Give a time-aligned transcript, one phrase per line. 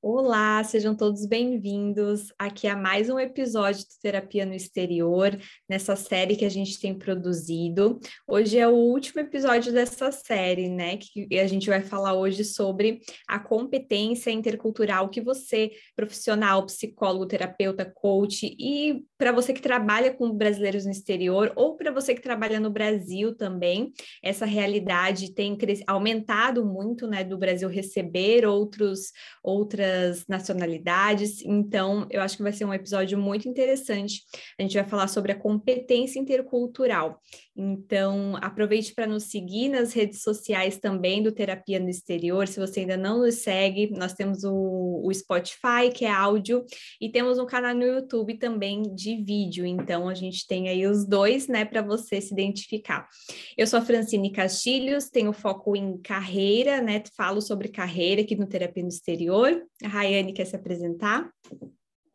[0.00, 5.36] Olá, sejam todos bem-vindos aqui a mais um episódio do Terapia no Exterior,
[5.68, 7.98] nessa série que a gente tem produzido.
[8.24, 10.98] Hoje é o último episódio dessa série, né?
[10.98, 17.84] Que a gente vai falar hoje sobre a competência intercultural que você, profissional, psicólogo, terapeuta,
[17.84, 22.60] coach, e para você que trabalha com brasileiros no exterior, ou para você que trabalha
[22.60, 25.58] no Brasil também, essa realidade tem
[25.88, 27.24] aumentado muito, né?
[27.24, 29.10] Do Brasil receber outros,
[29.42, 31.42] outras outras nacionalidades.
[31.44, 34.22] Então, eu acho que vai ser um episódio muito interessante.
[34.58, 37.20] A gente vai falar sobre a competência intercultural.
[37.60, 42.46] Então, aproveite para nos seguir nas redes sociais também do Terapia no Exterior.
[42.46, 46.64] Se você ainda não nos segue, nós temos o, o Spotify, que é áudio,
[47.00, 49.66] e temos um canal no YouTube também de vídeo.
[49.66, 53.08] Então, a gente tem aí os dois, né, para você se identificar.
[53.56, 57.02] Eu sou a Francine Castilhos, tenho foco em carreira, né?
[57.16, 59.64] Falo sobre carreira aqui no Terapia no Exterior.
[59.82, 61.28] A Rayane quer se apresentar?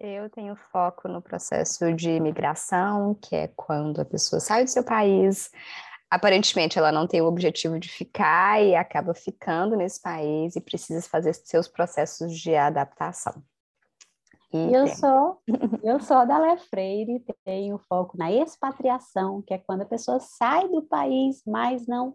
[0.05, 4.83] Eu tenho foco no processo de imigração, que é quando a pessoa sai do seu
[4.83, 5.49] país,
[6.11, 11.07] aparentemente ela não tem o objetivo de ficar e acaba ficando nesse país e precisa
[11.07, 13.41] fazer seus processos de adaptação.
[14.51, 15.41] E eu sou,
[15.81, 20.67] eu sou a Dalé Freire, tenho foco na expatriação, que é quando a pessoa sai
[20.67, 22.13] do país, mas não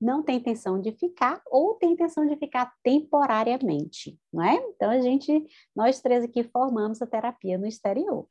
[0.00, 4.56] não tem intenção de ficar ou tem intenção de ficar temporariamente, não é?
[4.74, 8.26] Então a gente, nós três aqui formamos a terapia no exterior.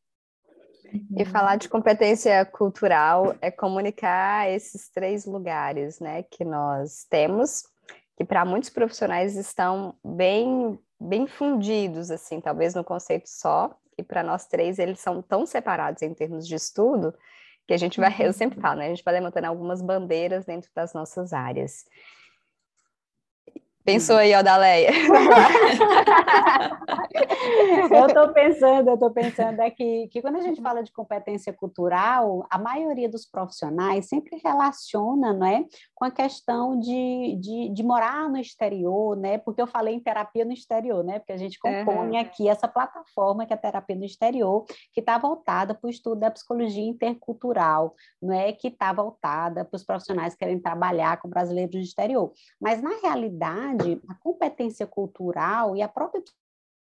[1.17, 7.64] E falar de competência cultural é comunicar esses três lugares, né, que nós temos,
[8.16, 14.23] que para muitos profissionais estão bem bem fundidos assim, talvez no conceito só, e para
[14.23, 17.14] nós três eles são tão separados em termos de estudo
[17.67, 18.88] que a gente vai, eu sempre falo, né?
[18.88, 21.86] A gente vai levantando algumas bandeiras dentro das nossas áreas.
[23.84, 24.92] Pensou aí, Odaleia?
[27.92, 31.52] eu estou pensando, eu estou pensando é que, que quando a gente fala de competência
[31.52, 37.83] cultural, a maioria dos profissionais sempre relaciona, não é, com a questão de, de, de
[37.83, 39.38] morar no exterior, né?
[39.38, 41.20] Porque eu falei em terapia no exterior, né?
[41.20, 42.20] Porque a gente compõe uhum.
[42.20, 46.22] aqui essa plataforma que é a terapia no exterior, que está voltada para o estudo
[46.22, 48.54] da psicologia intercultural, não é?
[48.54, 52.32] Que está voltada para os profissionais que querem trabalhar com brasileiros no exterior.
[52.61, 56.23] Mas na realidade verdade, a competência cultural e a própria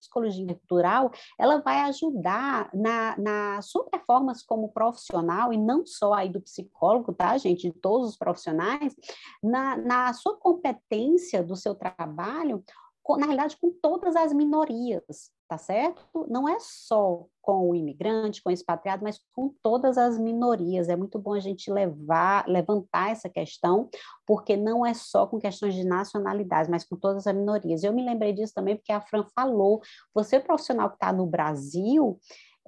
[0.00, 6.28] psicologia cultural, ela vai ajudar na, na sua performance como profissional, e não só aí
[6.28, 8.94] do psicólogo, tá, gente, de todos os profissionais,
[9.42, 12.62] na, na sua competência do seu trabalho,
[13.16, 16.26] na realidade, com todas as minorias, tá certo?
[16.28, 20.90] Não é só com o imigrante, com o expatriado, mas com todas as minorias.
[20.90, 23.88] É muito bom a gente levar, levantar essa questão,
[24.26, 27.82] porque não é só com questões de nacionalidade, mas com todas as minorias.
[27.82, 29.80] Eu me lembrei disso também porque a Fran falou,
[30.14, 32.20] você profissional que está no Brasil,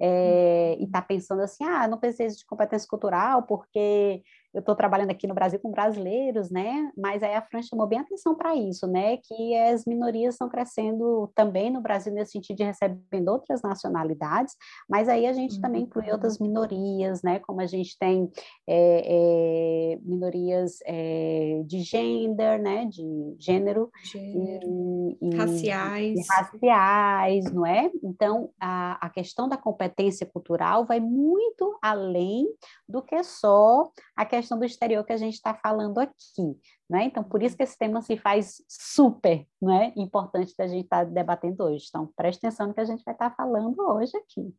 [0.03, 5.11] é, e está pensando assim, ah, não preciso de competência cultural porque eu estou trabalhando
[5.11, 6.91] aqui no Brasil com brasileiros, né?
[6.97, 9.17] Mas aí a Fran chamou bem atenção para isso, né?
[9.17, 14.55] Que as minorias estão crescendo também no Brasil nesse sentido de recebendo outras nacionalidades,
[14.89, 15.61] mas aí a gente uhum.
[15.61, 17.39] também inclui outras minorias, né?
[17.39, 18.29] Como a gente tem
[18.67, 22.85] é, é, minorias é, de gender, né?
[22.85, 27.89] De gênero, gênero e, raciais, e raciais, não é?
[28.03, 32.45] Então a, a questão da competência cultural vai muito além
[32.87, 36.57] do que só a questão questão do exterior que a gente está falando aqui.
[36.89, 37.05] Né?
[37.05, 41.11] Então, por isso que esse tema se faz super né, importante da gente estar tá
[41.11, 41.85] debatendo hoje.
[41.87, 44.53] Então, preste atenção no que a gente vai estar tá falando hoje aqui.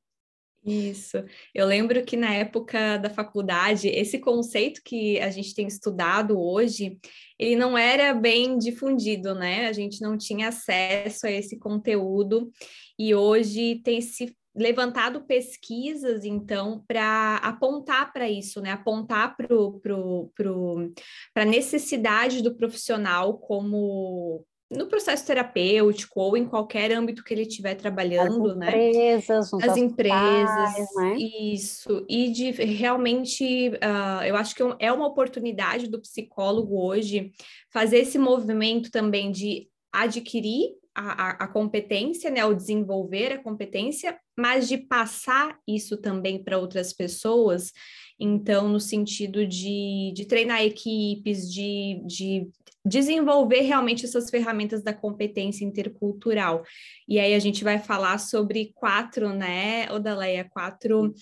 [0.65, 1.17] Isso.
[1.53, 7.01] Eu lembro que na época da faculdade, esse conceito que a gente tem estudado hoje,
[7.37, 9.67] ele não era bem difundido, né?
[9.67, 12.49] A gente não tinha acesso a esse conteúdo
[12.97, 18.71] e hoje tem se levantado pesquisas, então, para apontar para isso, né?
[18.71, 20.93] Apontar para pro, pro,
[21.35, 27.75] a necessidade do profissional como no processo terapêutico ou em qualquer âmbito que ele estiver
[27.75, 29.69] trabalhando, As empresas, né?
[29.69, 31.17] As empresas, né?
[31.17, 32.07] isso.
[32.09, 37.33] E de realmente, uh, eu acho que é uma oportunidade do psicólogo hoje
[37.71, 44.69] fazer esse movimento também de adquirir a, a, competência, né, o desenvolver a competência, mas
[44.69, 47.73] de passar isso também para outras pessoas.
[48.21, 52.49] Então, no sentido de, de treinar equipes, de, de
[52.85, 56.63] desenvolver realmente essas ferramentas da competência intercultural.
[57.09, 61.15] E aí a gente vai falar sobre quatro, né, Odaleia, quatro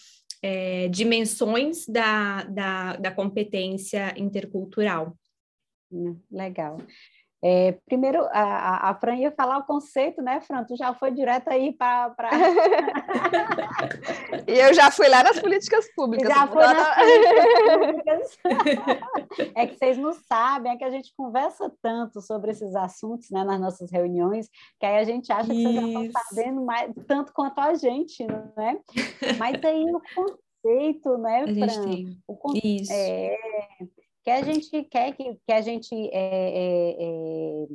[0.43, 5.17] é, dimensões da, da, da competência intercultural.
[5.93, 6.79] Hum, legal.
[7.43, 10.63] É, primeiro, a, a Fran ia falar o conceito, né, Fran?
[10.65, 12.11] Tu já foi direto aí para.
[12.11, 12.29] Pra...
[14.47, 16.29] e eu já fui lá nas políticas públicas.
[16.29, 18.39] Já foi nas políticas públicas.
[19.57, 23.43] é que vocês não sabem, é que a gente conversa tanto sobre esses assuntos né,
[23.43, 27.33] nas nossas reuniões, que aí a gente acha que vocês já estão sabendo mais, tanto
[27.33, 28.23] quanto a gente,
[28.55, 28.79] né?
[29.39, 30.03] Mas aí o
[30.63, 32.17] conceito, né, Fran?
[32.29, 32.93] O conceito, Isso.
[32.93, 33.35] É,
[34.23, 37.67] que a gente quer que, que a gente é, é, é,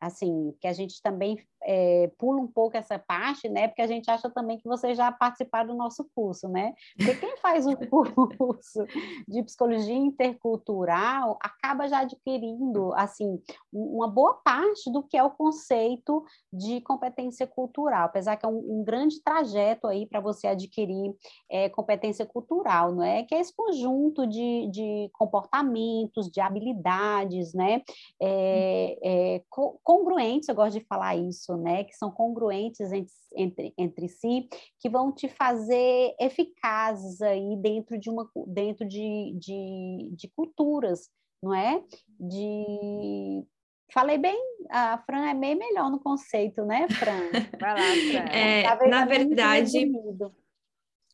[0.00, 3.66] assim que a gente também é, pula um pouco essa parte, né?
[3.66, 6.74] Porque a gente acha também que vocês já participaram do nosso curso, né?
[6.96, 7.76] Porque quem faz o
[8.38, 8.86] curso
[9.26, 16.24] de psicologia intercultural acaba já adquirindo, assim, uma boa parte do que é o conceito
[16.52, 21.14] de competência cultural, apesar que é um, um grande trajeto aí para você adquirir
[21.50, 23.24] é, competência cultural, não é?
[23.24, 27.82] Que é esse conjunto de, de comportamentos, de habilidades, né?
[28.22, 29.42] É, é,
[29.86, 34.48] congruentes, eu gosto de falar isso, né, que são congruentes entre, entre, entre si,
[34.80, 41.08] que vão te fazer eficazes aí dentro de uma dentro de, de, de culturas,
[41.40, 41.80] não é?
[42.18, 43.44] De
[43.92, 44.36] Falei bem,
[44.68, 47.30] a Fran é bem melhor no conceito, né, Fran?
[47.60, 48.26] Vai lá, Fran.
[48.34, 49.88] É, na verdade,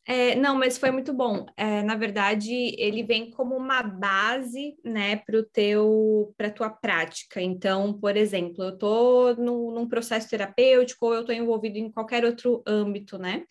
[0.07, 1.47] é, não, mas foi muito bom.
[1.57, 7.41] É, na verdade, ele vem como uma base, né, para o teu, para tua prática.
[7.41, 12.63] Então, por exemplo, eu estou num processo terapêutico ou eu estou envolvido em qualquer outro
[12.67, 13.45] âmbito, né?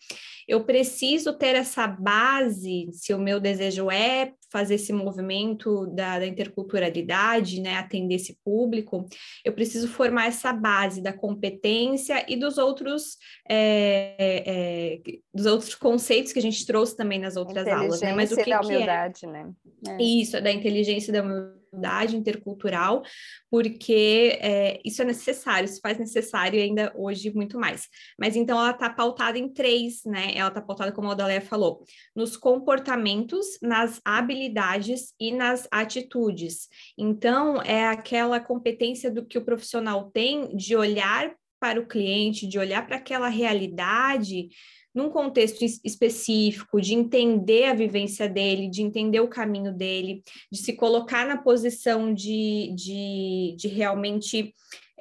[0.46, 6.26] Eu preciso ter essa base, se o meu desejo é fazer esse movimento da, da,
[6.26, 9.06] interculturalidade, né, atender esse público,
[9.44, 13.16] eu preciso formar essa base da competência e dos outros,
[13.48, 14.14] é,
[14.46, 15.00] é,
[15.34, 18.12] dos outros conceitos que a gente trouxe também nas outras aulas, né?
[18.12, 19.30] Mas o que, da humildade, que é?
[19.30, 19.50] né?
[19.88, 20.02] É.
[20.02, 23.02] Isso, é da inteligência da humildade igualdade intercultural,
[23.50, 27.88] porque é, isso é necessário, se faz necessário ainda hoje muito mais.
[28.18, 30.32] Mas então ela está pautada em três, né?
[30.34, 31.84] Ela está pautada, como a Odaléia falou,
[32.14, 36.68] nos comportamentos, nas habilidades e nas atitudes.
[36.96, 42.58] Então, é aquela competência do que o profissional tem de olhar para o cliente, de
[42.58, 44.48] olhar para aquela realidade
[44.94, 50.74] num contexto específico, de entender a vivência dele, de entender o caminho dele, de se
[50.74, 54.54] colocar na posição de, de, de realmente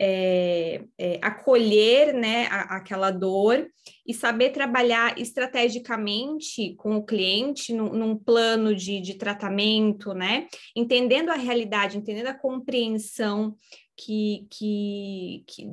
[0.04, 3.68] é, é, acolher né, a, aquela dor
[4.08, 10.48] e saber trabalhar estrategicamente com o cliente num, num plano de, de tratamento, né?
[10.76, 13.56] Entendendo a realidade, entendendo a compreensão
[14.04, 15.68] que, que, que,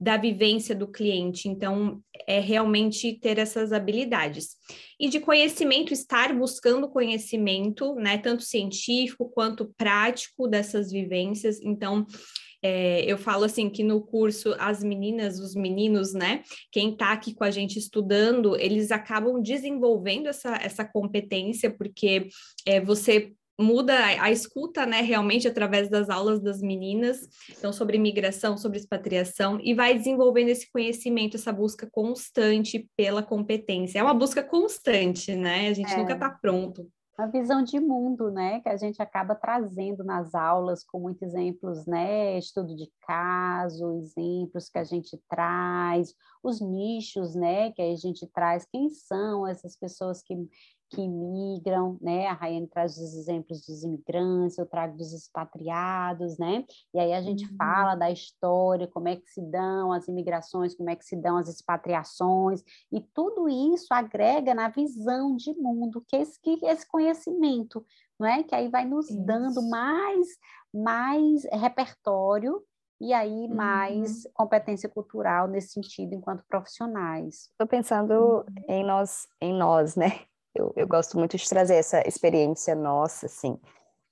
[0.00, 1.48] da vivência do cliente.
[1.48, 4.56] Então, é realmente ter essas habilidades.
[4.98, 11.60] E de conhecimento, estar buscando conhecimento, né, tanto científico quanto prático dessas vivências.
[11.60, 12.06] Então,
[12.62, 16.42] é, eu falo assim que no curso as meninas, os meninos, né?
[16.72, 22.28] Quem está aqui com a gente estudando, eles acabam desenvolvendo essa, essa competência, porque
[22.64, 28.56] é, você muda a, escuta, né, realmente através das aulas das meninas, então sobre migração,
[28.56, 33.98] sobre expatriação, e vai desenvolvendo esse conhecimento, essa busca constante pela competência.
[33.98, 35.68] É uma busca constante, né?
[35.68, 35.96] A gente é.
[35.96, 36.88] nunca está pronto.
[37.16, 41.86] Uma visão de mundo, né, que a gente acaba trazendo nas aulas com muitos exemplos,
[41.86, 48.26] né, estudo de caso, exemplos que a gente traz, os nichos, né, que a gente
[48.26, 50.34] traz, quem são essas pessoas que
[50.94, 52.26] que migram, né?
[52.26, 56.64] A Rayane traz os exemplos dos imigrantes, eu trago dos expatriados, né?
[56.92, 57.56] E aí a gente uhum.
[57.56, 61.36] fala da história, como é que se dão as imigrações, como é que se dão
[61.36, 67.84] as expatriações, e tudo isso agrega na visão de mundo, que esse, que esse conhecimento,
[68.18, 68.42] não é?
[68.42, 69.20] Que aí vai nos isso.
[69.24, 70.28] dando mais,
[70.72, 72.62] mais repertório
[73.00, 74.30] e aí mais uhum.
[74.34, 77.48] competência cultural nesse sentido enquanto profissionais.
[77.50, 78.44] Estou pensando uhum.
[78.68, 80.20] em nós, em nós, né?
[80.54, 83.58] Eu, eu gosto muito de trazer essa experiência nossa, assim,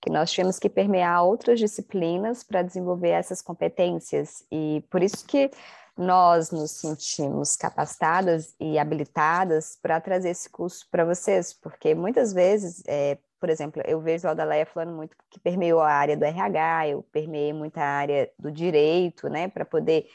[0.01, 4.45] que nós tínhamos que permear outras disciplinas para desenvolver essas competências.
[4.51, 5.51] E por isso que
[5.97, 12.83] nós nos sentimos capacitadas e habilitadas para trazer esse curso para vocês, porque muitas vezes,
[12.87, 16.89] é, por exemplo, eu vejo a Odaleia falando muito que permeou a área do RH,
[16.89, 20.07] eu permeei muita área do direito, né, para poder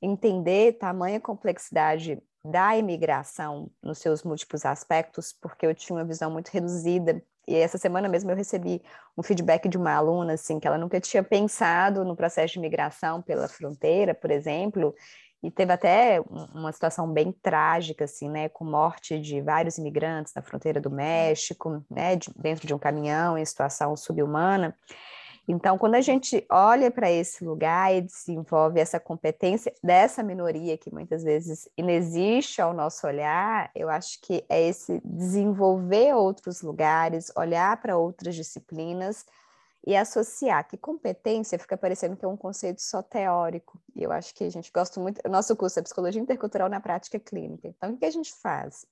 [0.00, 6.48] entender tamanha complexidade da imigração nos seus múltiplos aspectos, porque eu tinha uma visão muito
[6.48, 7.22] reduzida.
[7.48, 8.82] E essa semana mesmo eu recebi
[9.16, 13.22] um feedback de uma aluna, assim, que ela nunca tinha pensado no processo de imigração
[13.22, 14.94] pela fronteira, por exemplo,
[15.42, 16.20] e teve até
[16.54, 21.84] uma situação bem trágica, assim, né, com morte de vários imigrantes na fronteira do México,
[21.90, 24.76] né, de, dentro de um caminhão em situação subhumana.
[25.48, 30.92] Então, quando a gente olha para esse lugar e desenvolve essa competência dessa minoria que
[30.92, 37.80] muitas vezes inexiste ao nosso olhar, eu acho que é esse desenvolver outros lugares, olhar
[37.80, 39.24] para outras disciplinas
[39.86, 43.80] e associar que competência fica parecendo que é um conceito só teórico.
[43.94, 45.20] E eu acho que a gente gosta muito.
[45.24, 47.68] O nosso curso é Psicologia Intercultural na Prática Clínica.
[47.68, 48.84] Então, o que a gente faz?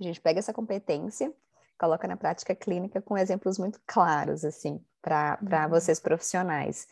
[0.00, 1.30] A gente pega essa competência,
[1.78, 5.68] coloca na prática clínica com exemplos muito claros, assim, para uhum.
[5.68, 6.86] vocês profissionais.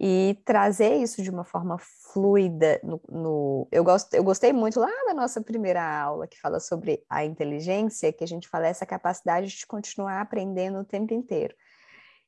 [0.00, 1.76] E trazer isso de uma forma
[2.12, 6.60] fluida no, no, eu, gosto, eu gostei muito lá da nossa primeira aula que fala
[6.60, 11.52] sobre a inteligência, que a gente fala essa capacidade de continuar aprendendo o tempo inteiro.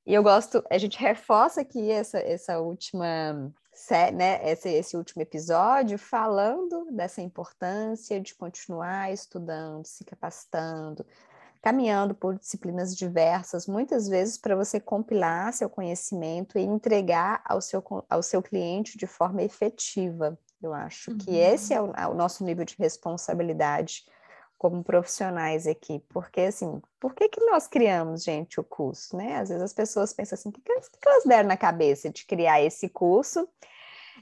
[0.05, 3.53] E eu gosto, a gente reforça aqui essa, essa última,
[4.13, 11.07] né, esse, esse último episódio falando dessa importância de continuar estudando, se capacitando,
[11.63, 17.85] caminhando por disciplinas diversas, muitas vezes para você compilar seu conhecimento e entregar ao seu,
[18.09, 20.39] ao seu cliente de forma efetiva.
[20.63, 21.19] Eu acho uhum.
[21.19, 24.05] que esse é o, o, nosso nível de responsabilidade
[24.57, 29.37] como profissionais aqui, porque assim, por que que nós criamos, gente, o curso, né?
[29.37, 32.61] Às vezes as pessoas pensam assim, o que, que elas deram na cabeça de criar
[32.61, 33.49] esse curso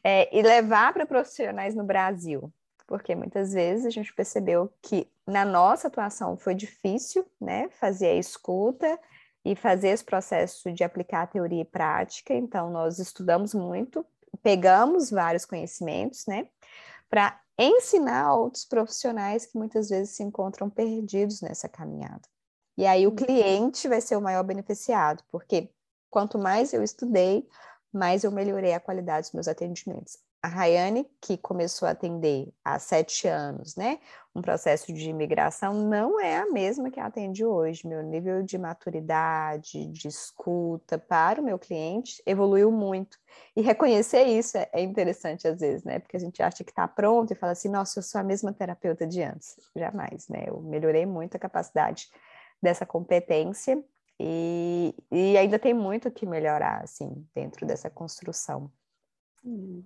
[0.05, 2.53] é, e levar para profissionais no Brasil?
[2.89, 8.15] Porque muitas vezes a gente percebeu que na nossa atuação foi difícil, né, fazer a
[8.15, 8.99] escuta
[9.45, 12.33] e fazer esse processo de aplicar a teoria e prática.
[12.33, 14.05] Então, nós estudamos muito,
[14.43, 16.49] pegamos vários conhecimentos, né,
[17.11, 22.23] para ensinar outros profissionais que muitas vezes se encontram perdidos nessa caminhada.
[22.77, 23.17] E aí o uhum.
[23.17, 25.71] cliente vai ser o maior beneficiado, porque
[26.09, 27.47] quanto mais eu estudei,
[27.93, 32.79] mais eu melhorei a qualidade dos meus atendimentos a Rayane, que começou a atender há
[32.79, 33.99] sete anos, né?
[34.35, 37.87] Um processo de imigração não é a mesma que atende hoje.
[37.87, 43.19] Meu nível de maturidade, de escuta para o meu cliente evoluiu muito.
[43.57, 45.99] E reconhecer isso é, é interessante às vezes, né?
[45.99, 48.53] Porque a gente acha que está pronto e fala assim, nossa, eu sou a mesma
[48.53, 49.57] terapeuta de antes.
[49.75, 50.45] Jamais, né?
[50.47, 52.09] Eu melhorei muito a capacidade
[52.63, 53.83] dessa competência
[54.21, 58.71] e, e ainda tem muito que melhorar, assim, dentro dessa construção.
[59.45, 59.85] Hum.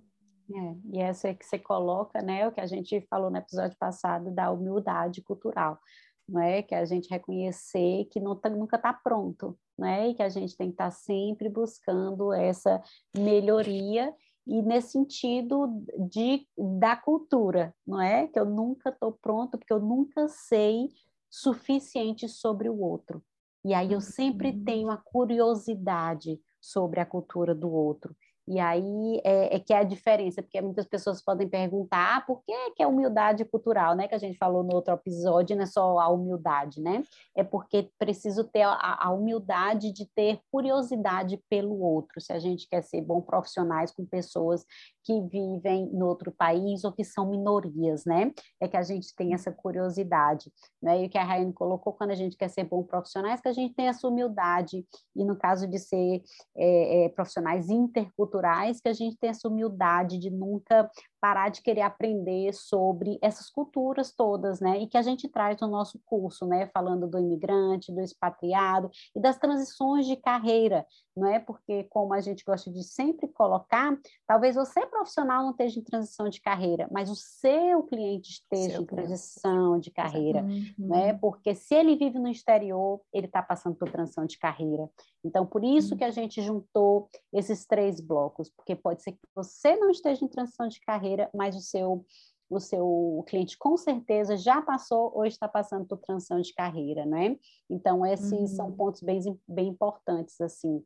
[0.51, 3.77] É, e essa é que você coloca, né, o que a gente falou no episódio
[3.77, 5.79] passado da humildade cultural,
[6.27, 6.61] não é?
[6.61, 10.09] Que a gente reconhecer que não tá, nunca está pronto, né?
[10.09, 12.81] E que a gente tem que estar tá sempre buscando essa
[13.15, 14.13] melhoria
[14.45, 15.67] e nesse sentido
[16.09, 18.27] de da cultura, não é?
[18.27, 20.89] Que eu nunca estou pronto porque eu nunca sei
[21.29, 23.23] suficiente sobre o outro.
[23.65, 24.63] E aí eu sempre uhum.
[24.63, 28.15] tenho a curiosidade sobre a cultura do outro.
[28.47, 32.43] E aí é, é, que é a diferença, porque muitas pessoas podem perguntar ah, por
[32.43, 34.07] que, que é humildade cultural, né?
[34.07, 37.03] Que a gente falou no outro episódio, não é só a humildade, né?
[37.35, 42.67] É porque preciso ter a, a humildade de ter curiosidade pelo outro, se a gente
[42.67, 44.65] quer ser bons profissionais com pessoas
[45.03, 48.31] que vivem em outro país ou que são minorias, né?
[48.61, 51.03] É que a gente tem essa curiosidade, né?
[51.03, 53.53] E o que a Rayane colocou, quando a gente quer ser bom profissionais, que a
[53.53, 56.21] gente tem essa humildade, e no caso de ser
[56.55, 60.89] é, é, profissionais interculturais, culturais que a gente tem essa humildade de nunca
[61.23, 64.79] parar de querer aprender sobre essas culturas todas, né?
[64.79, 66.67] E que a gente traz no nosso curso, né?
[66.73, 71.39] Falando do imigrante, do expatriado e das transições de carreira, não é?
[71.39, 76.27] Porque, como a gente gosta de sempre colocar, talvez você profissional não esteja em transição
[76.27, 80.73] de carreira, mas o seu cliente esteja seu em transição de carreira, uhum.
[80.77, 81.13] não é?
[81.13, 84.89] Porque se ele vive no exterior, ele está passando por transição de carreira.
[85.23, 85.97] Então, por isso uhum.
[85.97, 90.27] que a gente juntou esses três blocos, porque pode ser que você não esteja em
[90.27, 92.05] transição de carreira carreira, mas o seu
[92.49, 97.35] o seu cliente com certeza já passou ou está passando por transição de carreira, né?
[97.67, 98.47] Então, esses uhum.
[98.47, 100.83] são pontos bem, bem importantes, assim.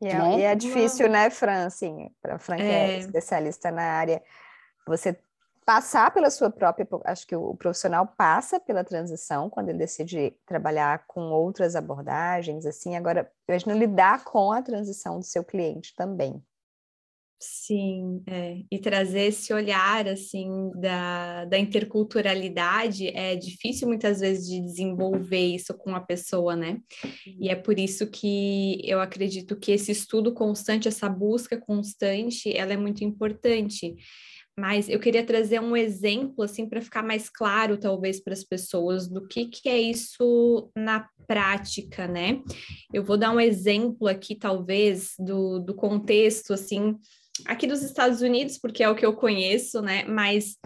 [0.00, 0.38] E é, né?
[0.38, 2.94] e é difícil, né, Fran, assim, para Fran que é.
[2.94, 4.22] é especialista na área,
[4.86, 5.18] você
[5.66, 11.04] passar pela sua própria, acho que o profissional passa pela transição quando ele decide trabalhar
[11.06, 16.42] com outras abordagens, assim, agora, imagino lidar com a transição do seu cliente também.
[17.44, 18.58] Sim, é.
[18.70, 25.74] e trazer esse olhar assim da, da interculturalidade é difícil muitas vezes de desenvolver isso
[25.74, 26.78] com a pessoa, né?
[27.40, 32.74] E é por isso que eu acredito que esse estudo constante, essa busca constante, ela
[32.74, 33.96] é muito importante.
[34.56, 39.08] Mas eu queria trazer um exemplo assim para ficar mais claro, talvez, para as pessoas
[39.08, 42.40] do que, que é isso na prática, né?
[42.92, 46.96] Eu vou dar um exemplo aqui, talvez, do, do contexto assim
[47.46, 50.04] aqui dos Estados Unidos, porque é o que eu conheço, né?
[50.04, 50.56] Mas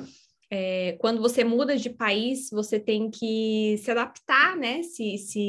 [0.50, 4.82] é, quando você muda de país, você tem que se adaptar, né?
[4.82, 5.40] Se, se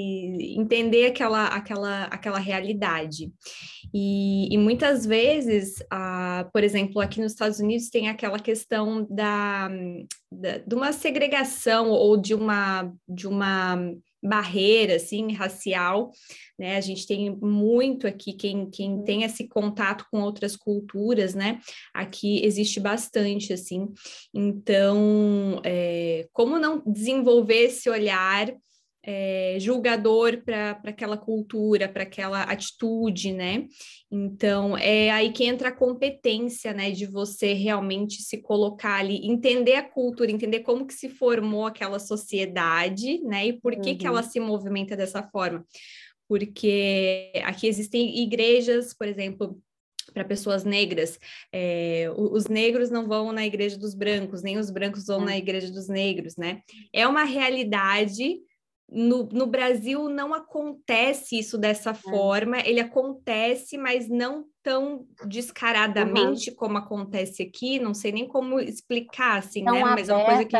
[0.57, 3.31] entender aquela, aquela, aquela realidade.
[3.93, 9.69] E, e muitas vezes, ah, por exemplo, aqui nos Estados Unidos tem aquela questão da,
[10.31, 13.93] da, de uma segregação ou de uma, de uma
[14.23, 16.11] barreira assim racial,
[16.57, 16.77] né?
[16.77, 19.03] A gente tem muito aqui quem, quem uhum.
[19.03, 21.59] tem esse contato com outras culturas, né?
[21.93, 23.87] Aqui existe bastante assim.
[24.33, 28.53] Então, é, como não desenvolver esse olhar
[29.09, 33.65] é, julgador para aquela cultura, para aquela atitude, né?
[34.11, 39.75] Então, é aí que entra a competência, né, de você realmente se colocar ali, entender
[39.75, 43.97] a cultura, entender como que se formou aquela sociedade, né, e por que uhum.
[43.97, 44.29] que ela uhum.
[44.29, 45.65] se movimenta dessa forma.
[46.27, 49.57] Porque aqui existem igrejas, por exemplo,
[50.13, 51.17] para pessoas negras.
[51.53, 55.71] É, os negros não vão na igreja dos brancos, nem os brancos vão na igreja
[55.71, 56.59] dos negros, né?
[56.91, 58.37] É uma realidade
[58.89, 61.93] no, no Brasil não acontece isso dessa é.
[61.93, 66.55] forma, ele acontece, mas não tão descaradamente uhum.
[66.55, 69.83] como acontece aqui, não sei nem como explicar, assim, tão né?
[69.83, 70.57] Mas é uma coisa que...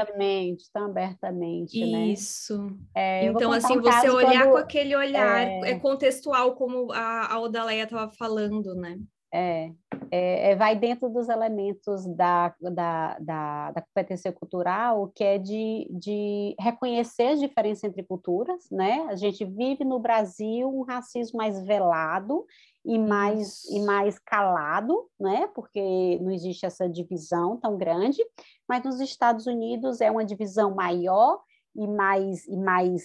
[0.74, 2.08] tão abertamente, né?
[2.08, 2.70] Isso.
[2.96, 4.52] É, então, assim, um você olhar quando...
[4.52, 5.72] com aquele olhar é...
[5.72, 8.98] é contextual, como a, a Odaleia estava falando, né?
[9.34, 9.72] É,
[10.10, 15.88] é, é, vai dentro dos elementos da, da, da, da, competência cultural, que é de,
[15.92, 19.06] de reconhecer as diferenças entre culturas, né?
[19.10, 22.46] A gente vive no Brasil um racismo mais velado
[22.86, 25.50] e mais, e mais calado, né?
[25.54, 28.24] Porque não existe essa divisão tão grande,
[28.68, 31.42] mas nos Estados Unidos é uma divisão maior
[31.76, 33.04] e mais, e mais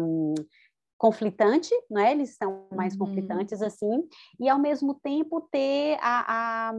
[0.00, 0.34] um,
[1.00, 2.12] conflitante, né?
[2.12, 3.06] Eles são mais uhum.
[3.06, 4.06] conflitantes assim,
[4.38, 6.74] e ao mesmo tempo ter a, a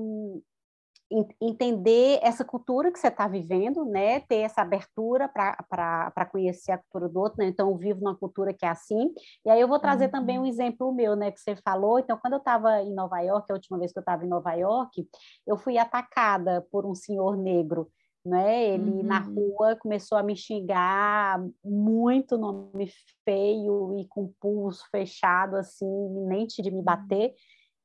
[1.42, 4.20] entender essa cultura que você está vivendo, né?
[4.20, 7.48] Ter essa abertura para conhecer a cultura do outro, né?
[7.48, 9.12] Então, eu vivo numa cultura que é assim.
[9.44, 10.12] E aí eu vou trazer uhum.
[10.12, 11.32] também um exemplo meu, né?
[11.32, 11.98] Que você falou.
[11.98, 14.54] Então, quando eu estava em Nova York, a última vez que eu estava em Nova
[14.54, 15.06] York,
[15.48, 17.90] eu fui atacada por um senhor negro
[18.26, 18.70] né?
[18.70, 19.04] Ele uhum.
[19.04, 22.90] na rua começou a me xingar muito nome
[23.26, 26.84] feio e com pulso fechado assim, iminente de me uhum.
[26.84, 27.34] bater.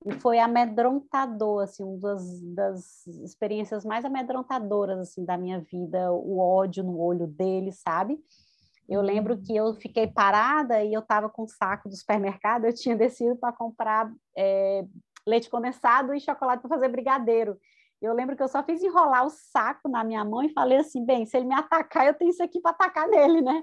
[0.04, 6.38] E foi amedrontador, assim, uma das, das experiências mais amedrontadoras assim da minha vida, o
[6.38, 8.18] ódio no olho dele, sabe?
[8.88, 9.42] Eu lembro uhum.
[9.42, 13.36] que eu fiquei parada e eu estava com o saco do supermercado, eu tinha descido
[13.36, 14.84] para comprar é,
[15.26, 17.58] leite condensado e chocolate para fazer brigadeiro.
[18.00, 21.04] Eu lembro que eu só fiz enrolar o saco na minha mão e falei assim,
[21.04, 23.62] bem, se ele me atacar, eu tenho isso aqui para atacar nele, né?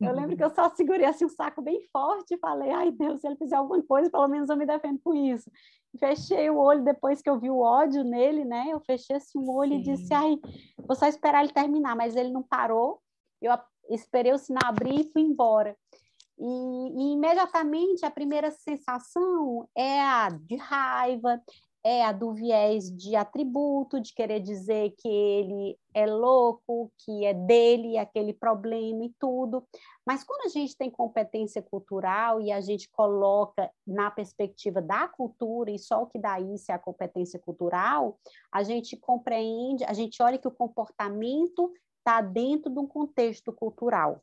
[0.00, 3.20] Eu lembro que eu só segurei assim o saco bem forte e falei, ai Deus,
[3.20, 5.50] se ele fizer alguma coisa, pelo menos eu me defendo com isso.
[5.98, 8.66] Fechei o olho depois que eu vi o ódio nele, né?
[8.68, 9.78] Eu fechei assim o olho Sim.
[9.78, 10.38] e disse, ai,
[10.86, 13.00] vou só esperar ele terminar, mas ele não parou.
[13.42, 13.52] Eu
[13.90, 15.76] esperei o sinal abrir e fui embora.
[16.38, 21.42] E, e, imediatamente a primeira sensação é a de raiva,
[21.88, 27.32] é a do viés de atributo, de querer dizer que ele é louco, que é
[27.32, 29.66] dele aquele problema e tudo.
[30.06, 35.70] Mas quando a gente tem competência cultural e a gente coloca na perspectiva da cultura,
[35.70, 38.18] e só o que dá isso é a competência cultural,
[38.52, 44.20] a gente compreende, a gente olha que o comportamento está dentro de um contexto cultural.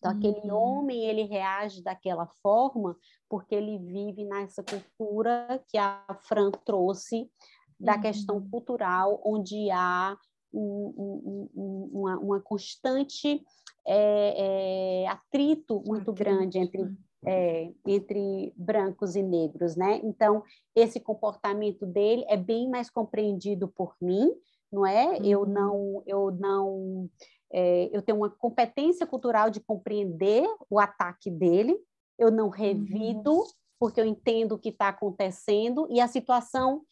[0.00, 0.56] Então, aquele uhum.
[0.56, 2.96] homem, ele reage daquela forma
[3.28, 7.30] porque ele vive nessa cultura que a Fran trouxe
[7.78, 8.00] da uhum.
[8.00, 10.16] questão cultural, onde há
[10.52, 13.42] um, um, uma, uma, constante
[13.86, 16.90] é, é, atrito muito grande entre,
[17.24, 20.00] é, entre brancos e negros, né?
[20.02, 20.42] Então,
[20.74, 24.30] esse comportamento dele é bem mais compreendido por mim,
[24.72, 25.08] não é?
[25.08, 25.24] Uhum.
[25.24, 27.10] Eu não, eu não
[27.52, 31.76] é, eu tenho uma competência cultural de compreender o ataque dele,
[32.18, 33.46] eu não revido, uhum.
[33.78, 36.82] porque eu entendo o que está acontecendo, e a situação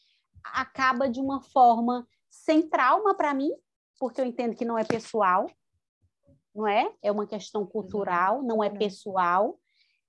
[0.42, 3.52] acaba de uma forma sem trauma para mim,
[4.00, 5.46] porque eu entendo que não é pessoal,
[6.54, 6.92] não é?
[7.02, 9.58] É uma questão cultural, não é pessoal,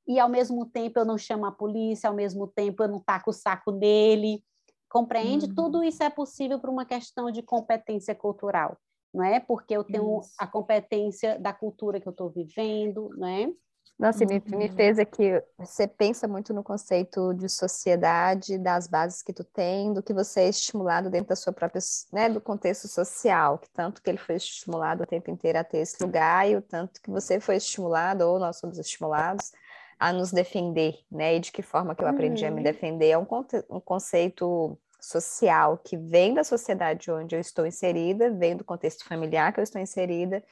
[0.07, 3.29] e ao mesmo tempo eu não chamo a polícia, ao mesmo tempo eu não taco
[3.29, 4.43] o saco nele,
[4.89, 5.45] compreende?
[5.45, 5.53] Uhum.
[5.53, 8.75] Tudo isso é possível por uma questão de competência cultural
[9.13, 9.39] não é?
[9.39, 10.33] Porque eu tenho Isso.
[10.37, 13.51] a competência da cultura que eu estou vivendo, não é?
[13.99, 14.75] Nossa, me, me uhum.
[14.75, 20.01] fez aqui, você pensa muito no conceito de sociedade, das bases que tu tem, do
[20.01, 21.81] que você é estimulado dentro da sua própria,
[22.13, 25.79] né, do contexto social, que tanto que ele foi estimulado o tempo inteiro a ter
[25.79, 29.51] esse lugar e o tanto que você foi estimulado, ou nós somos estimulados,
[29.99, 32.51] a nos defender, né, e de que forma que eu aprendi uhum.
[32.51, 32.63] a me uhum.
[32.63, 33.27] defender, é um,
[33.69, 39.53] um conceito social que vem da sociedade onde eu estou inserida, vem do contexto familiar
[39.53, 40.43] que eu estou inserida,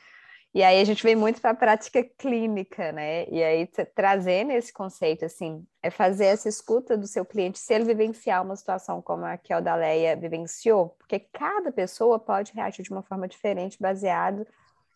[0.54, 3.28] E aí a gente vem muito para a prática clínica, né?
[3.30, 7.86] E aí trazendo esse conceito, assim, é fazer essa escuta do seu cliente se ele
[7.86, 12.92] vivenciar uma situação como a que a Odaleia vivenciou, porque cada pessoa pode reagir de
[12.92, 14.48] uma forma diferente baseado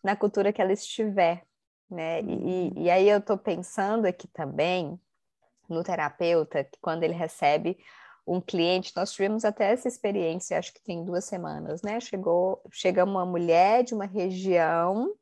[0.02, 1.44] na cultura que ela estiver,
[1.90, 2.20] né?
[2.22, 2.72] E, uhum.
[2.76, 4.98] e aí eu estou pensando aqui também
[5.68, 7.78] no terapeuta, que quando ele recebe
[8.26, 11.98] um cliente, nós tivemos até essa experiência, acho que tem duas semanas, né?
[12.00, 15.12] Chegou, chega uma mulher de uma região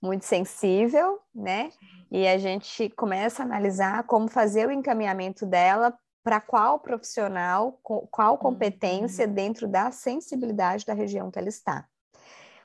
[0.00, 1.70] muito sensível, né?
[2.10, 8.32] E a gente começa a analisar como fazer o encaminhamento dela para qual profissional, qual
[8.32, 8.38] uhum.
[8.38, 11.86] competência dentro da sensibilidade da região que ela está.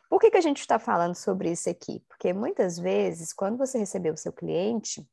[0.10, 2.03] Por que, que a gente está falando sobre isso aqui?
[2.08, 5.08] Porque muitas vezes, quando você recebeu o seu cliente,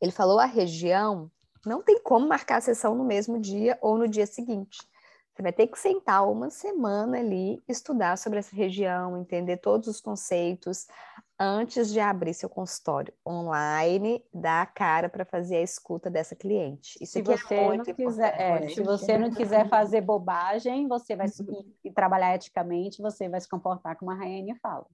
[0.00, 1.30] ele falou a região,
[1.68, 4.78] não tem como marcar a sessão no mesmo dia ou no dia seguinte.
[5.36, 10.00] Você vai ter que sentar uma semana ali, estudar sobre essa região, entender todos os
[10.00, 10.86] conceitos,
[11.38, 16.96] antes de abrir seu consultório online, dar a cara para fazer a escuta dessa cliente.
[17.02, 20.88] Isso se é você é muito não quiser, é, se você não quiser fazer bobagem,
[20.88, 21.74] você vai uhum.
[21.84, 24.86] e, e, trabalhar eticamente, você vai se comportar como a Raiane fala.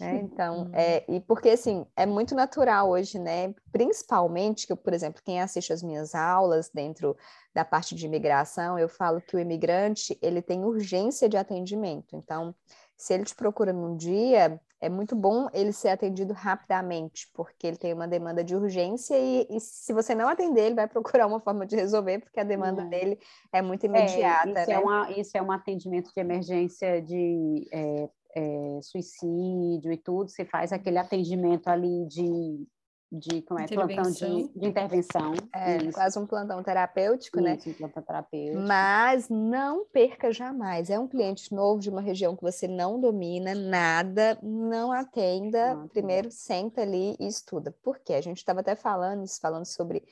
[0.00, 0.70] É, então, uhum.
[0.74, 3.54] é, e porque assim, é muito natural hoje, né?
[3.72, 7.16] Principalmente que, por exemplo, quem assiste as minhas aulas dentro
[7.54, 12.16] da parte de imigração, eu falo que o imigrante ele tem urgência de atendimento.
[12.16, 12.54] Então,
[12.96, 17.76] se ele te procura num dia, é muito bom ele ser atendido rapidamente, porque ele
[17.76, 21.40] tem uma demanda de urgência e, e se você não atender, ele vai procurar uma
[21.40, 22.86] forma de resolver, porque a demanda é.
[22.86, 23.18] dele
[23.52, 24.48] é muito imediata.
[24.48, 24.72] É, isso, é né?
[24.74, 27.66] é uma, isso é um atendimento de emergência de
[28.34, 32.66] é, suicídio e tudo, você faz aquele atendimento ali de
[33.18, 35.34] de como é plantão de, de intervenção.
[35.54, 35.92] É, isso.
[35.92, 37.54] quase um plantão terapêutico, né?
[37.54, 37.74] isso, né?
[37.74, 38.60] Um plantão terapêutico.
[38.60, 40.90] Mas não perca jamais.
[40.90, 45.74] É um cliente novo de uma região que você não domina nada, não atenda.
[45.74, 47.72] Não, Primeiro senta ali e estuda.
[47.82, 48.14] Por quê?
[48.14, 50.02] A gente estava até falando isso, falando sobre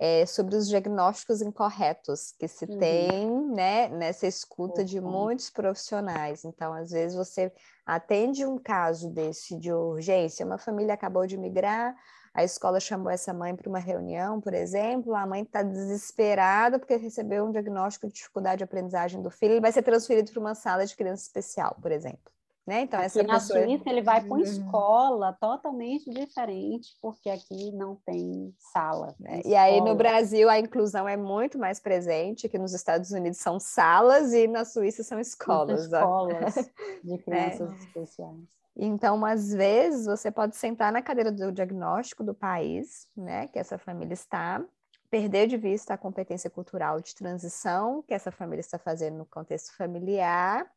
[0.00, 2.78] é, sobre os diagnósticos incorretos que se uhum.
[2.78, 4.86] tem né, nessa escuta uhum.
[4.86, 6.42] de muitos profissionais.
[6.42, 7.52] Então, às vezes, você
[7.84, 11.94] atende um caso desse de urgência, uma família acabou de migrar,
[12.32, 16.96] a escola chamou essa mãe para uma reunião, por exemplo, a mãe está desesperada porque
[16.96, 20.54] recebeu um diagnóstico de dificuldade de aprendizagem do filho, ele vai ser transferido para uma
[20.54, 22.32] sala de criança especial, por exemplo.
[22.66, 22.82] Né?
[22.82, 23.62] Então, aqui na pessoa...
[23.62, 24.42] Suíça ele vai para uma uhum.
[24.42, 29.14] escola totalmente diferente, porque aqui não tem sala.
[29.24, 33.38] É, e aí no Brasil a inclusão é muito mais presente, que nos Estados Unidos
[33.38, 35.84] são salas e na Suíça são escolas.
[35.84, 36.54] escolas
[37.02, 37.76] de crianças é.
[37.76, 38.38] especiais.
[38.76, 43.76] Então, às vezes, você pode sentar na cadeira do diagnóstico do país, né, que essa
[43.76, 44.64] família está,
[45.10, 49.76] perder de vista a competência cultural de transição que essa família está fazendo no contexto
[49.76, 50.70] familiar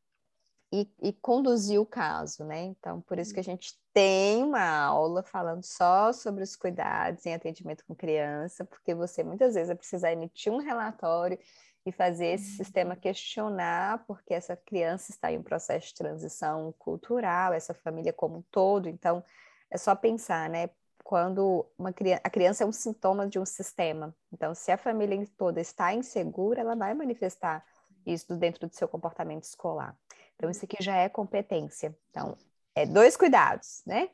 [0.74, 2.64] e, e conduzir o caso, né?
[2.64, 7.34] Então, por isso que a gente tem uma aula falando só sobre os cuidados em
[7.36, 11.38] atendimento com criança, porque você muitas vezes vai precisar emitir um relatório
[11.86, 12.58] e fazer esse uhum.
[12.58, 18.38] sistema questionar porque essa criança está em um processo de transição cultural, essa família como
[18.38, 18.90] um todo.
[18.90, 19.24] Então,
[19.70, 20.72] é só pensar, né?
[21.04, 24.16] Quando uma criança, a criança é um sintoma de um sistema.
[24.32, 27.64] Então, se a família toda está insegura, ela vai manifestar
[28.08, 29.96] isso dentro do seu comportamento escolar.
[30.36, 31.96] Então, isso aqui já é competência.
[32.10, 32.38] Então,
[32.76, 34.10] é dois cuidados, né?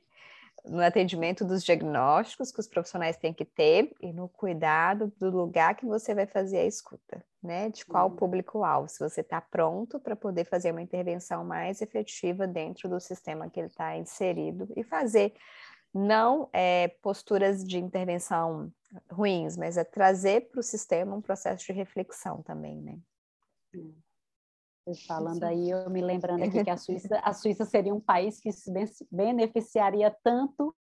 [0.66, 5.76] no atendimento dos diagnósticos que os profissionais têm que ter e no cuidado do lugar
[5.76, 7.70] que você vai fazer a escuta, né?
[7.70, 8.16] De qual uhum.
[8.16, 13.50] público-alvo, se você está pronto para poder fazer uma intervenção mais efetiva dentro do sistema
[13.50, 15.34] que ele está inserido e fazer
[15.94, 18.72] não é, posturas de intervenção
[19.12, 23.00] ruins, mas é trazer para o sistema um processo de reflexão também, né?
[25.08, 28.52] Falando aí, eu me lembrando aqui que a Suíça, a Suíça seria um país que
[28.52, 28.72] se
[29.12, 30.76] beneficiaria tanto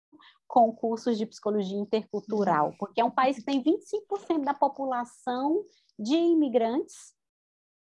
[0.47, 5.63] com cursos de psicologia intercultural, porque é um país que tem 25% da população
[5.99, 7.13] de imigrantes,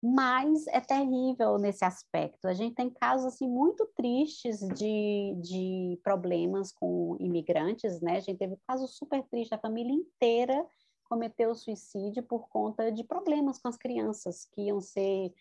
[0.02, 2.46] mas é terrível nesse aspecto.
[2.46, 8.16] A gente tem casos assim muito tristes de, de problemas com imigrantes, né?
[8.16, 10.64] A gente teve um caso super triste, a família inteira
[11.08, 15.32] cometeu suicídio por conta de problemas com as crianças que iam ser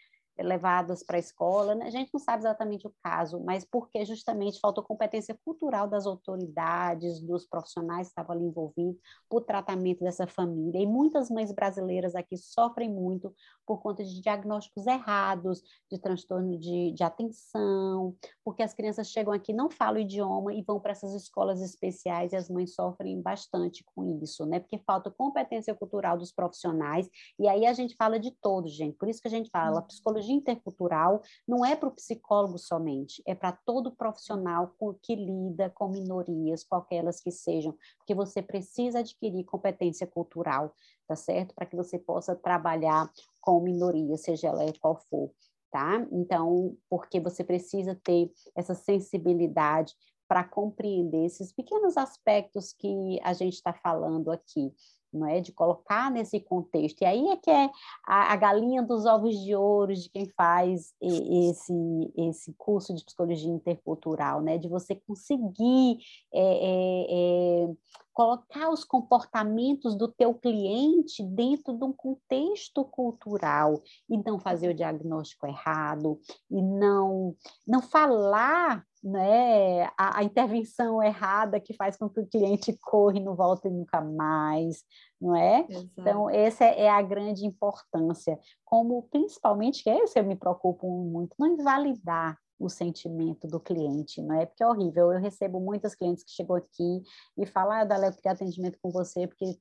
[0.43, 1.75] levadas para a escola.
[1.75, 1.85] Né?
[1.85, 7.21] A gente não sabe exatamente o caso, mas porque justamente faltou competência cultural das autoridades,
[7.21, 10.79] dos profissionais que estavam ali envolvidos, o tratamento dessa família.
[10.79, 13.33] E muitas mães brasileiras aqui sofrem muito
[13.65, 19.53] por conta de diagnósticos errados, de transtorno de, de atenção, porque as crianças chegam aqui,
[19.53, 23.83] não falam o idioma e vão para essas escolas especiais e as mães sofrem bastante
[23.95, 24.59] com isso, né?
[24.59, 27.09] Porque falta competência cultural dos profissionais.
[27.39, 28.97] E aí a gente fala de todos, gente.
[28.97, 32.57] Por isso que a gente fala, a psicologia psicologia intercultural não é para o psicólogo
[32.57, 38.41] somente, é para todo profissional que lida com minorias, qualquer elas que sejam, porque você
[38.41, 40.73] precisa adquirir competência cultural,
[41.07, 41.53] tá certo?
[41.53, 43.09] Para que você possa trabalhar
[43.41, 45.31] com minorias, seja ela qual for.
[45.71, 46.07] Tá?
[46.09, 49.93] Então, porque você precisa ter essa sensibilidade
[50.25, 54.73] para compreender esses pequenos aspectos que a gente está falando aqui
[55.15, 55.41] não é?
[55.41, 57.01] De colocar nesse contexto.
[57.01, 57.69] E aí é que é
[58.05, 61.73] a, a, galinha dos ovos de ouro de quem faz esse,
[62.17, 64.57] esse curso de psicologia intercultural, né?
[64.57, 65.99] De você conseguir
[66.33, 67.73] é, é, é,
[68.13, 74.73] colocar os comportamentos do teu cliente dentro de um contexto cultural e não fazer o
[74.73, 77.35] diagnóstico errado e não
[77.67, 83.23] não falar né, a, a, intervenção errada que faz com que o cliente corra e
[83.23, 84.83] não volte nunca mais,
[85.21, 85.63] não é?
[85.69, 85.89] Exato.
[85.95, 91.35] Então, essa é, a grande importância, como principalmente, que é isso eu me preocupo muito,
[91.37, 94.45] não invalidar o sentimento do cliente, não é?
[94.47, 95.11] Porque é horrível.
[95.11, 97.03] Eu recebo muitas clientes que chegam aqui
[97.37, 99.59] e falam, ah, Dalé, eu queria atendimento com você porque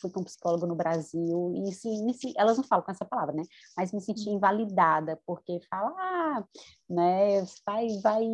[0.00, 3.34] fui com um psicólogo no Brasil, e se, se, elas não falam com essa palavra,
[3.34, 3.42] né?
[3.76, 4.36] Mas me senti uhum.
[4.36, 6.44] invalidada, porque fala, ah,
[6.88, 8.24] né, vai, vai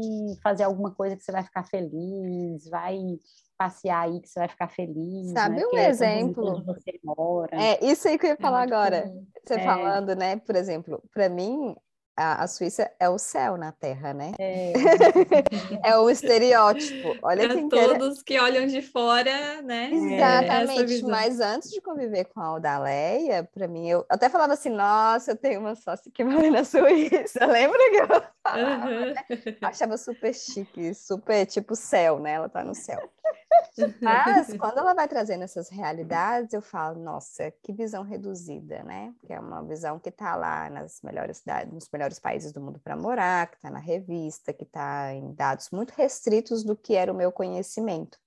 [0.43, 2.99] fazer alguma coisa que você vai ficar feliz, vai
[3.57, 5.31] passear aí que você vai ficar feliz.
[5.31, 5.67] Sabe né?
[5.67, 6.65] um é exemplo?
[6.65, 7.57] Você mora.
[7.57, 9.13] É, isso aí que eu ia falar é agora.
[9.47, 9.65] Você é.
[9.65, 10.37] falando, né?
[10.37, 11.77] Por exemplo, para mim,
[12.17, 14.33] a, a, Suíça é o céu na Terra, né?
[14.39, 14.73] É,
[15.85, 17.17] é um estereótipo.
[17.23, 19.91] Olha Para todos que olham de fora, né?
[19.93, 21.03] Exatamente.
[21.05, 25.37] Mas antes de conviver com a Aldaleia, para mim, eu até falava assim: nossa, eu
[25.37, 27.45] tenho uma sócia que mora na Suíça.
[27.47, 29.07] Lembra que eu falava, uhum.
[29.07, 29.15] né?
[29.63, 32.33] Achava super chique, super tipo céu, né?
[32.33, 33.01] Ela tá no céu.
[34.01, 39.15] Mas quando ela vai trazendo essas realidades, eu falo, nossa, que visão reduzida, né?
[39.27, 42.79] Que é uma visão que está lá nas melhores cidades, nos melhores países do mundo
[42.79, 47.13] para morar, que está na revista, que está em dados muito restritos do que era
[47.13, 48.19] o meu conhecimento.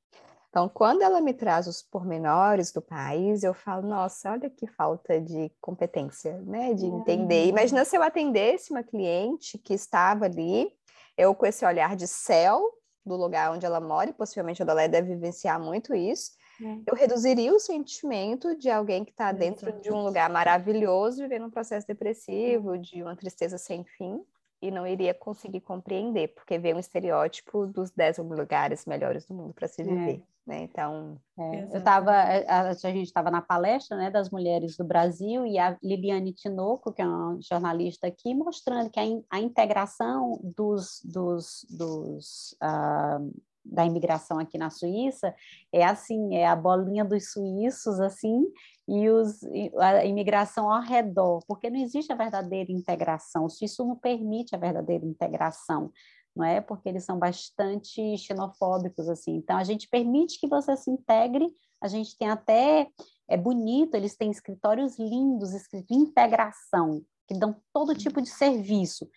[0.56, 5.20] Então, quando ela me traz os pormenores do país, eu falo, nossa, olha que falta
[5.20, 6.74] de competência, né?
[6.74, 7.44] De entender.
[7.44, 7.50] Uhum.
[7.50, 10.72] Imagina se eu atendesse uma cliente que estava ali,
[11.18, 12.62] eu com esse olhar de céu,
[13.06, 16.78] do lugar onde ela mora, e possivelmente a Dolé deve vivenciar muito isso, é.
[16.88, 21.52] eu reduziria o sentimento de alguém que está dentro de um lugar maravilhoso, vivendo um
[21.52, 24.24] processo depressivo, de uma tristeza sem fim,
[24.66, 29.54] e não iria conseguir compreender, porque vê um estereótipo dos dez lugares melhores do mundo
[29.54, 29.86] para se é.
[29.86, 30.24] viver.
[30.24, 30.36] É.
[30.46, 30.62] Né?
[30.62, 35.46] Então, é, eu estava, a, a, gente estava na palestra né, das mulheres do Brasil
[35.46, 40.40] e a Libiane Tinoco, que é uma jornalista aqui, mostrando que a, in, a integração
[40.44, 43.34] dos, dos, dos uh,
[43.66, 45.34] da imigração aqui na Suíça
[45.72, 48.46] é assim, é a bolinha dos suíços assim
[48.88, 49.42] e os,
[49.80, 53.46] a imigração ao redor, porque não existe a verdadeira integração.
[53.46, 55.92] O suíço não permite a verdadeira integração
[56.36, 56.60] não é?
[56.60, 59.38] Porque eles são bastante xenofóbicos, assim.
[59.38, 61.50] Então, a gente permite que você se integre,
[61.82, 62.90] a gente tem até,
[63.28, 69.10] é bonito, eles têm escritórios lindos, escrito integração, que dão todo tipo de serviço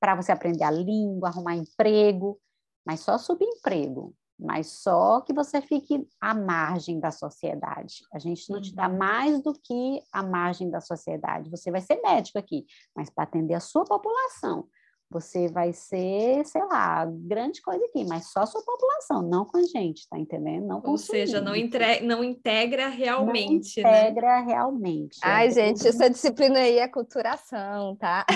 [0.00, 2.38] para você aprender a língua, arrumar emprego,
[2.84, 8.02] mas só subemprego, mas só que você fique à margem da sociedade.
[8.12, 8.98] A gente não te dá uhum.
[8.98, 11.50] mais do que a margem da sociedade.
[11.50, 14.68] Você vai ser médico aqui, mas para atender a sua população
[15.14, 19.58] você vai ser, sei lá, grande coisa aqui, mas só a sua população, não com
[19.58, 20.66] a gente, tá entendendo?
[20.66, 22.00] Não Ou seja, não, entre...
[22.00, 23.80] não integra realmente.
[23.80, 24.00] Não né?
[24.00, 24.44] integra né?
[24.48, 25.20] realmente.
[25.22, 25.28] É.
[25.28, 25.50] Ai, é.
[25.52, 28.26] gente, essa disciplina aí é culturação, tá?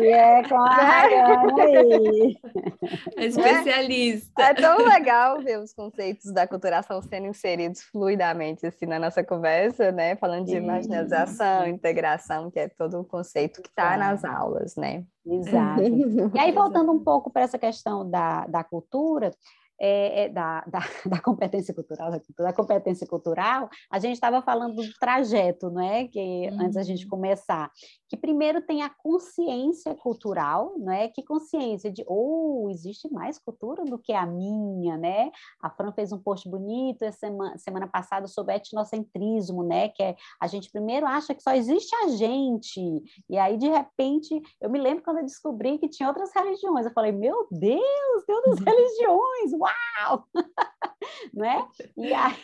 [0.00, 2.38] E é com a Rayane aí.
[3.16, 4.42] É especialista.
[4.42, 9.22] É, é tão legal ver os conceitos da culturação sendo inseridos fluidamente assim na nossa
[9.22, 10.16] conversa, né?
[10.16, 14.87] Falando de marginalização, integração, que é todo um conceito que está nas aulas, né?
[14.88, 15.04] Né?
[15.26, 15.82] Exato.
[16.34, 19.30] E aí, voltando um pouco para essa questão da, da cultura,
[19.78, 24.92] é, é, da, da, da, competência cultural, da competência cultural, a gente estava falando do
[24.98, 26.06] trajeto, não é?
[26.06, 26.62] Que uhum.
[26.62, 27.70] antes da gente começar,
[28.08, 31.08] que primeiro tem a consciência cultural, não é?
[31.08, 35.30] Que consciência de, ou oh, existe mais cultura do que a minha, né?
[35.62, 39.88] A Fran fez um post bonito essa semana, semana passada sobre etnocentrismo, né?
[39.88, 44.40] Que é a gente primeiro acha que só existe a gente, e aí de repente,
[44.60, 48.34] eu me lembro quando eu descobri que tinha outras religiões, eu falei, meu Deus, tem
[48.34, 49.67] outras religiões, uau!
[49.68, 50.24] Uau!
[51.34, 51.66] né?
[51.96, 52.38] E aí,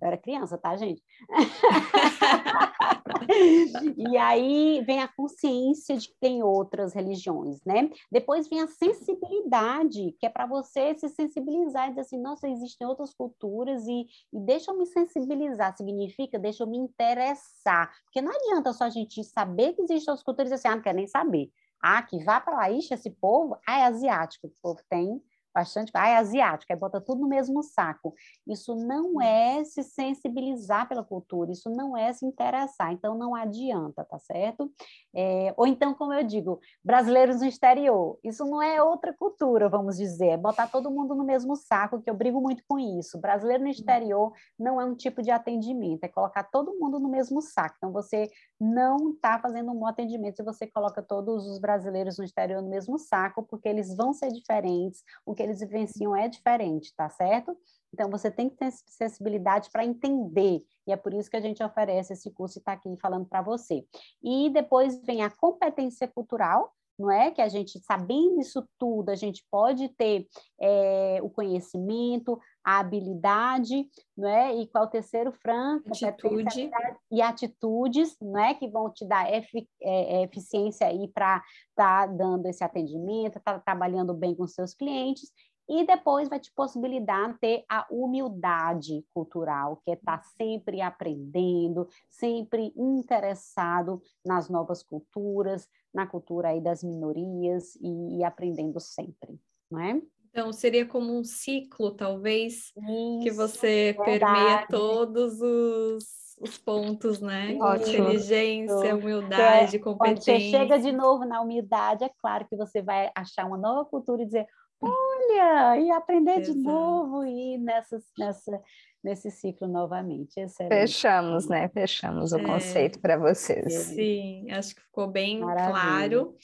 [0.00, 1.02] eu era criança, tá, gente?
[3.96, 7.90] e aí vem a consciência de que tem outras religiões, né?
[8.10, 12.86] Depois vem a sensibilidade, que é para você se sensibilizar e dizer assim, nossa, existem
[12.86, 18.32] outras culturas e, e deixa eu me sensibilizar, significa deixa eu me interessar, porque não
[18.32, 20.94] adianta só a gente saber que existem outras culturas e dizer assim, ah, não quer
[20.94, 21.50] nem saber.
[21.80, 25.22] Ah, que vá para lá, ixi, esse povo, ah, é asiático, o povo tem
[25.58, 28.14] bastante, ah, é asiática, aí bota tudo no mesmo saco.
[28.46, 29.22] Isso não hum.
[29.22, 34.70] é se sensibilizar pela cultura, isso não é se interessar, então não adianta, tá certo?
[35.14, 39.96] É, ou então, como eu digo, brasileiros no exterior, isso não é outra cultura, vamos
[39.96, 43.18] dizer, é botar todo mundo no mesmo saco, que eu brigo muito com isso.
[43.18, 43.72] Brasileiro no hum.
[43.72, 47.74] exterior não é um tipo de atendimento, é colocar todo mundo no mesmo saco.
[47.78, 52.24] Então, você não está fazendo um bom atendimento se você coloca todos os brasileiros no
[52.24, 56.94] exterior no mesmo saco, porque eles vão ser diferentes, o que eles vivenciam é diferente,
[56.94, 57.56] tá certo?
[57.92, 61.62] Então, você tem que ter sensibilidade para entender, e é por isso que a gente
[61.62, 63.84] oferece esse curso e está aqui falando para você.
[64.22, 67.30] E depois vem a competência cultural, não é?
[67.30, 70.26] Que a gente, sabendo isso tudo, a gente pode ter
[70.60, 74.54] é, o conhecimento, a habilidade, não é?
[74.54, 75.80] E qual é o terceiro, Fran?
[75.86, 76.70] Atitude.
[77.10, 78.52] E atitudes, não é?
[78.52, 83.54] Que vão te dar efic é, eficiência aí para estar tá dando esse atendimento, estar
[83.54, 85.32] tá trabalhando bem com seus clientes
[85.66, 91.88] e depois vai te possibilitar ter a humildade cultural, que é estar tá sempre aprendendo,
[92.10, 99.80] sempre interessado nas novas culturas, na cultura aí das minorias e, e aprendendo sempre, não
[99.80, 100.02] é?
[100.30, 104.18] Então, seria como um ciclo, talvez, Isso, que você verdade.
[104.18, 106.04] permeia todos os,
[106.40, 107.56] os pontos, né?
[107.60, 108.04] Ótimo.
[108.04, 110.34] Inteligência, humildade, é, competência.
[110.34, 113.84] Quando você chega de novo na humildade, é claro que você vai achar uma nova
[113.84, 114.46] cultura e dizer,
[114.80, 116.58] olha, e aprender Exato.
[116.58, 118.60] de novo e nessa, nessa,
[119.02, 120.38] nesse ciclo novamente.
[120.38, 120.72] Excelente.
[120.72, 121.68] Fechamos, né?
[121.68, 123.72] Fechamos o é, conceito para vocês.
[123.72, 125.70] Sim, acho que ficou bem Maravilha.
[125.70, 126.36] claro.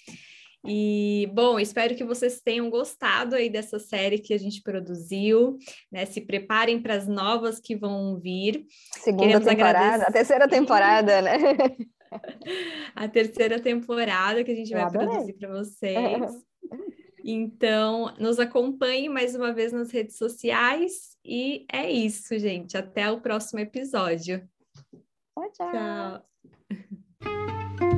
[0.67, 5.59] E, bom, espero que vocês tenham gostado aí dessa série que a gente produziu,
[5.93, 6.07] né?
[6.07, 8.65] Se preparem para as novas que vão vir.
[8.93, 10.09] Segunda Queremos temporada, agradecer...
[10.09, 11.33] a terceira temporada, né?
[12.95, 15.09] a terceira temporada que a gente Eu vai adorei.
[15.09, 16.45] produzir para vocês.
[17.27, 21.17] Então, nos acompanhe mais uma vez nas redes sociais.
[21.25, 22.77] E é isso, gente.
[22.77, 24.47] Até o próximo episódio.
[25.33, 26.23] Tchau, tchau.
[27.23, 27.94] tchau.